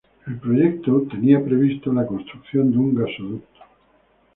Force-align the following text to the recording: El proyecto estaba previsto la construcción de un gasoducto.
El 0.25 0.39
proyecto 0.39 1.03
estaba 1.03 1.45
previsto 1.45 1.93
la 1.93 2.07
construcción 2.07 2.71
de 2.71 2.77
un 2.79 2.95
gasoducto. 2.95 3.59